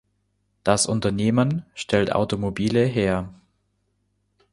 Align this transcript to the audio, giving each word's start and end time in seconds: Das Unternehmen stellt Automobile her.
Das 0.63 0.87
Unternehmen 0.87 1.63
stellt 1.75 2.11
Automobile 2.11 2.85
her. 2.85 3.31